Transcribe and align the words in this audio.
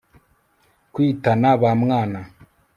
kwitana 0.93 1.49
bamwana 1.61 2.19